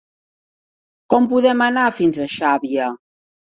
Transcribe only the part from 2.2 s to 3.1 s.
a Xàbia?